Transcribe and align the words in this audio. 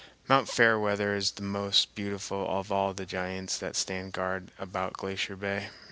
Mt. 0.27 0.49
Fairweather 0.49 1.15
is 1.15 1.29
the 1.29 1.43
most 1.43 1.93
beautiful 1.93 2.47
of 2.59 2.71
all 2.71 2.91
the 2.91 3.05
giants 3.05 3.59
that 3.59 3.75
stand 3.75 4.13
guard 4.13 4.49
about 4.57 4.93
Glacier 4.93 5.35
Bay. 5.35 5.69